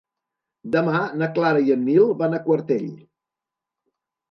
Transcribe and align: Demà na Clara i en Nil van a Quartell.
Demà 0.75 1.01
na 1.23 1.27
Clara 1.35 1.61
i 1.67 1.75
en 1.77 1.85
Nil 1.91 2.09
van 2.23 2.35
a 2.35 2.41
Quartell. 2.49 2.91